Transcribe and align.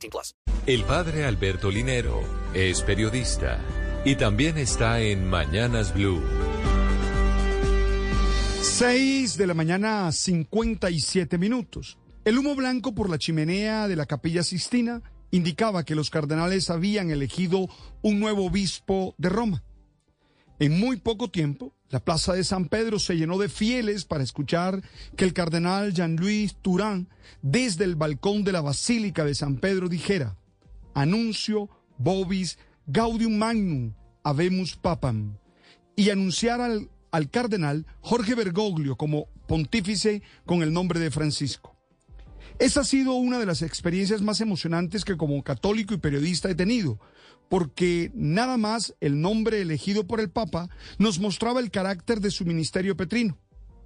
18 0.00 0.10
plus. 0.10 0.34
El 0.66 0.84
padre 0.84 1.24
Alberto 1.24 1.70
Linero 1.70 2.22
es 2.54 2.82
periodista 2.82 3.60
y 4.04 4.16
también 4.16 4.58
está 4.58 5.00
en 5.00 5.28
Mañanas 5.28 5.94
Blue. 5.94 6.22
6 8.62 9.36
de 9.36 9.46
la 9.46 9.54
mañana, 9.54 10.10
57 10.10 11.38
minutos. 11.38 11.98
El 12.24 12.38
humo 12.38 12.54
blanco 12.54 12.94
por 12.94 13.10
la 13.10 13.18
chimenea 13.18 13.88
de 13.88 13.96
la 13.96 14.06
capilla 14.06 14.42
Sistina 14.42 15.02
indicaba 15.30 15.84
que 15.84 15.94
los 15.94 16.10
cardenales 16.10 16.70
habían 16.70 17.10
elegido 17.10 17.68
un 18.02 18.20
nuevo 18.20 18.46
obispo 18.46 19.14
de 19.18 19.28
Roma. 19.28 19.62
En 20.60 20.78
muy 20.78 20.98
poco 20.98 21.30
tiempo, 21.30 21.72
la 21.88 22.00
plaza 22.00 22.34
de 22.34 22.44
San 22.44 22.66
Pedro 22.66 22.98
se 22.98 23.16
llenó 23.16 23.38
de 23.38 23.48
fieles 23.48 24.04
para 24.04 24.22
escuchar 24.22 24.82
que 25.16 25.24
el 25.24 25.32
cardenal 25.32 25.94
Jean-Louis 25.94 26.54
Turán, 26.60 27.08
desde 27.40 27.84
el 27.84 27.96
balcón 27.96 28.44
de 28.44 28.52
la 28.52 28.60
Basílica 28.60 29.24
de 29.24 29.34
San 29.34 29.56
Pedro, 29.56 29.88
dijera: 29.88 30.36
Anuncio 30.92 31.70
Bobis 31.96 32.58
Gaudium 32.86 33.38
Magnum 33.38 33.94
Habemus 34.22 34.76
Papam, 34.76 35.38
y 35.96 36.10
anunciara 36.10 36.66
al, 36.66 36.90
al 37.10 37.30
cardenal 37.30 37.86
Jorge 38.02 38.34
Bergoglio 38.34 38.96
como 38.96 39.28
pontífice 39.48 40.22
con 40.44 40.62
el 40.62 40.74
nombre 40.74 41.00
de 41.00 41.10
Francisco. 41.10 41.79
Esa 42.60 42.82
ha 42.82 42.84
sido 42.84 43.14
una 43.14 43.38
de 43.38 43.46
las 43.46 43.62
experiencias 43.62 44.20
más 44.20 44.42
emocionantes 44.42 45.06
que 45.06 45.16
como 45.16 45.42
católico 45.42 45.94
y 45.94 45.96
periodista 45.96 46.50
he 46.50 46.54
tenido, 46.54 47.00
porque 47.48 48.12
nada 48.14 48.58
más 48.58 48.94
el 49.00 49.18
nombre 49.22 49.62
elegido 49.62 50.06
por 50.06 50.20
el 50.20 50.28
Papa 50.28 50.68
nos 50.98 51.18
mostraba 51.18 51.60
el 51.60 51.70
carácter 51.70 52.20
de 52.20 52.30
su 52.30 52.44
ministerio 52.44 52.98
petrino. 52.98 53.38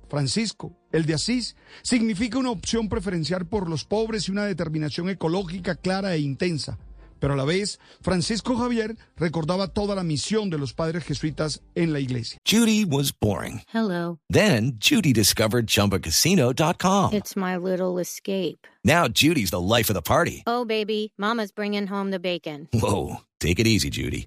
Francisco, 0.08 0.77
el 0.91 1.06
de 1.06 1.14
Asís, 1.14 1.55
significa 1.83 2.36
una 2.36 2.50
opción 2.50 2.89
preferencial 2.89 3.47
por 3.47 3.69
los 3.69 3.84
pobres 3.84 4.27
y 4.27 4.33
una 4.33 4.45
determinación 4.45 5.08
ecológica 5.08 5.77
clara 5.77 6.12
e 6.17 6.19
intensa. 6.19 6.77
Pero 7.25 7.33
a 7.33 7.36
la 7.39 7.47
vez, 7.47 7.78
Francisco 8.03 8.55
Javier 8.55 8.98
recordaba 9.17 9.69
toda 9.69 9.94
la 9.94 10.03
misión 10.03 10.50
de 10.50 10.58
los 10.58 10.75
padres 10.75 11.05
jesuitas 11.05 11.62
en 11.75 11.94
la 11.94 11.98
iglesia. 11.98 12.36
Judy 12.44 12.84
was 12.84 13.12
boring. 13.19 13.62
Hello. 13.72 14.19
Then 14.28 14.75
Judy 14.78 15.14
discovered 15.14 15.67
ChumbaCasino.com. 15.67 17.14
It's 17.14 17.34
my 17.34 17.56
little 17.56 17.98
escape. 17.98 18.67
Now 18.84 19.08
Judy's 19.08 19.50
the 19.50 19.58
life 19.58 19.89
of 19.89 19.95
the 19.95 20.02
party. 20.02 20.42
Oh, 20.47 20.67
baby, 20.67 21.14
Mama's 21.17 21.50
bringing 21.50 21.86
home 21.86 22.11
the 22.11 22.20
bacon. 22.20 22.69
Whoa, 22.75 23.22
take 23.41 23.58
it 23.58 23.67
easy, 23.67 23.89
Judy. 23.89 24.27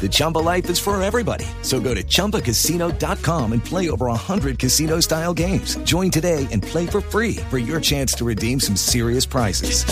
The 0.00 0.08
Chumba 0.10 0.38
life 0.38 0.70
is 0.70 0.78
for 0.78 1.00
everybody. 1.02 1.44
So 1.60 1.80
go 1.80 1.94
to 1.94 2.02
ChumbaCasino.com 2.02 3.52
and 3.52 3.62
play 3.62 3.90
over 3.90 4.06
100 4.06 4.58
casino 4.58 5.00
style 5.00 5.34
games. 5.34 5.76
Join 5.84 6.10
today 6.10 6.48
and 6.50 6.62
play 6.62 6.86
for 6.86 7.02
free 7.02 7.36
for 7.50 7.58
your 7.58 7.80
chance 7.80 8.14
to 8.14 8.24
redeem 8.24 8.58
some 8.58 8.76
serious 8.76 9.26
prizes. 9.26 9.84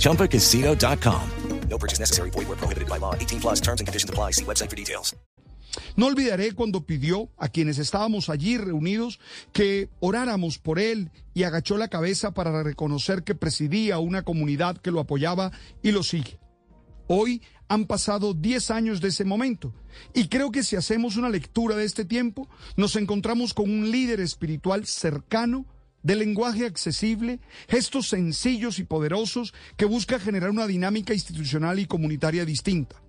ChumbaCasino.com. 0.00 1.30
No 1.68 1.78
purchase 1.78 2.00
necessary. 2.00 2.30
Void 2.30 2.48
were 2.48 2.56
prohibited 2.56 2.88
by 2.88 2.98
law. 2.98 3.14
18 3.14 3.40
plus 3.40 3.60
terms 3.60 3.80
and 3.80 3.86
conditions 3.86 4.10
apply. 4.10 4.32
See 4.32 4.44
website 4.44 4.70
for 4.70 4.76
details. 4.76 5.14
No 5.96 6.06
olvidaré 6.06 6.52
cuando 6.52 6.86
pidió 6.86 7.30
a 7.36 7.48
quienes 7.48 7.78
estábamos 7.78 8.28
allí 8.28 8.58
reunidos 8.58 9.18
que 9.52 9.88
oráramos 10.00 10.58
por 10.58 10.78
él 10.78 11.10
y 11.34 11.42
agachó 11.42 11.76
la 11.76 11.88
cabeza 11.88 12.32
para 12.32 12.62
reconocer 12.62 13.24
que 13.24 13.34
presidía 13.34 13.98
una 13.98 14.22
comunidad 14.22 14.76
que 14.76 14.92
lo 14.92 15.00
apoyaba 15.00 15.50
y 15.82 15.90
lo 15.90 16.02
sigue. 16.02 16.38
Hoy 17.06 17.42
han 17.68 17.86
pasado 17.86 18.34
10 18.34 18.70
años 18.70 19.00
de 19.00 19.08
ese 19.08 19.24
momento. 19.24 19.74
Y 20.14 20.28
creo 20.28 20.50
que 20.50 20.62
si 20.62 20.76
hacemos 20.76 21.16
una 21.16 21.28
lectura 21.28 21.76
de 21.76 21.84
este 21.84 22.04
tiempo 22.04 22.48
nos 22.76 22.96
encontramos 22.96 23.54
con 23.54 23.70
un 23.70 23.90
líder 23.90 24.20
espiritual 24.20 24.86
cercano, 24.86 25.66
de 26.02 26.16
lenguaje 26.16 26.66
accesible, 26.66 27.40
gestos 27.66 28.10
sencillos 28.10 28.78
y 28.78 28.84
poderosos 28.84 29.54
que 29.76 29.86
busca 29.86 30.20
generar 30.20 30.50
una 30.50 30.66
dinámica 30.66 31.14
institucional 31.14 31.78
y 31.80 31.86
comunitaria 31.86 32.44
distinta. 32.44 33.02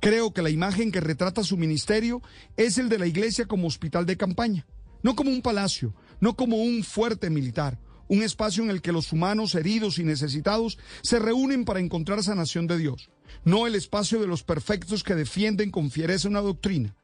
Creo 0.00 0.32
que 0.32 0.42
la 0.42 0.50
imagen 0.50 0.92
que 0.92 1.00
retrata 1.00 1.42
su 1.42 1.56
ministerio 1.56 2.22
es 2.56 2.78
el 2.78 2.88
de 2.90 2.98
la 2.98 3.06
iglesia 3.06 3.46
como 3.46 3.66
hospital 3.66 4.04
de 4.04 4.18
campaña, 4.18 4.66
no 5.02 5.16
como 5.16 5.30
un 5.30 5.40
palacio, 5.40 5.94
no 6.20 6.36
como 6.36 6.58
un 6.58 6.84
fuerte 6.84 7.30
militar, 7.30 7.80
un 8.08 8.22
espacio 8.22 8.62
en 8.62 8.70
el 8.70 8.82
que 8.82 8.92
los 8.92 9.12
humanos 9.12 9.54
heridos 9.54 9.98
y 9.98 10.04
necesitados 10.04 10.78
se 11.02 11.18
reúnen 11.18 11.64
para 11.64 11.80
encontrar 11.80 12.22
sanación 12.22 12.66
de 12.66 12.76
Dios, 12.76 13.10
no 13.44 13.66
el 13.66 13.74
espacio 13.74 14.20
de 14.20 14.26
los 14.26 14.42
perfectos 14.42 15.02
que 15.02 15.14
defienden 15.14 15.70
con 15.70 15.90
fiereza 15.90 16.28
una 16.28 16.40
doctrina. 16.40 16.96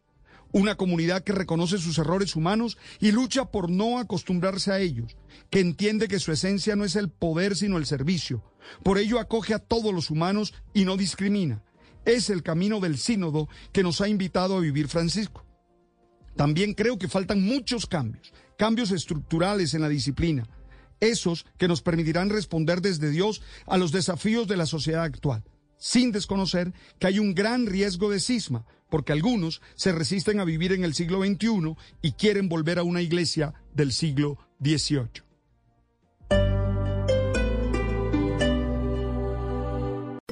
Una 0.52 0.74
comunidad 0.74 1.22
que 1.22 1.32
reconoce 1.32 1.78
sus 1.78 1.98
errores 1.98 2.34
humanos 2.34 2.76
y 2.98 3.12
lucha 3.12 3.52
por 3.52 3.70
no 3.70 3.98
acostumbrarse 3.98 4.72
a 4.72 4.80
ellos, 4.80 5.16
que 5.48 5.60
entiende 5.60 6.08
que 6.08 6.18
su 6.18 6.32
esencia 6.32 6.74
no 6.74 6.84
es 6.84 6.96
el 6.96 7.08
poder 7.08 7.54
sino 7.54 7.78
el 7.78 7.86
servicio. 7.86 8.42
Por 8.82 8.98
ello 8.98 9.20
acoge 9.20 9.54
a 9.54 9.60
todos 9.60 9.94
los 9.94 10.10
humanos 10.10 10.54
y 10.74 10.84
no 10.84 10.96
discrimina. 10.96 11.62
Es 12.04 12.30
el 12.30 12.42
camino 12.42 12.80
del 12.80 12.98
sínodo 12.98 13.48
que 13.72 13.82
nos 13.82 14.00
ha 14.00 14.08
invitado 14.08 14.56
a 14.56 14.60
vivir 14.60 14.88
Francisco. 14.88 15.44
También 16.36 16.74
creo 16.74 16.98
que 16.98 17.08
faltan 17.08 17.42
muchos 17.42 17.86
cambios, 17.86 18.32
cambios 18.56 18.90
estructurales 18.90 19.74
en 19.74 19.82
la 19.82 19.88
disciplina, 19.88 20.48
esos 21.00 21.46
que 21.58 21.68
nos 21.68 21.82
permitirán 21.82 22.30
responder 22.30 22.80
desde 22.80 23.10
Dios 23.10 23.42
a 23.66 23.76
los 23.76 23.92
desafíos 23.92 24.48
de 24.48 24.56
la 24.56 24.66
sociedad 24.66 25.02
actual, 25.02 25.44
sin 25.80 26.12
desconocer 26.12 26.72
que 27.00 27.08
hay 27.08 27.18
un 27.18 27.34
gran 27.34 27.66
riesgo 27.66 28.08
de 28.08 28.20
cisma, 28.20 28.64
porque 28.88 29.12
algunos 29.12 29.60
se 29.74 29.90
resisten 29.90 30.38
a 30.38 30.44
vivir 30.44 30.72
en 30.72 30.84
el 30.84 30.94
siglo 30.94 31.24
XXI 31.24 31.74
y 32.02 32.12
quieren 32.12 32.48
volver 32.48 32.78
a 32.78 32.84
una 32.84 33.02
iglesia 33.02 33.54
del 33.74 33.90
siglo 33.90 34.38
XVIII. 34.62 35.29